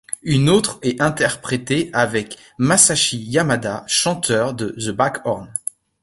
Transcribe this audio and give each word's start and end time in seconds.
Une 0.23 0.49
autre 0.49 0.79
est 0.81 0.99
interprétée 0.99 1.91
avec 1.93 2.39
Masashi 2.57 3.19
Yamada, 3.19 3.83
chanteur 3.85 4.55
de 4.55 4.69
The 4.69 4.89
Back 4.89 5.19
Horn. 5.25 5.53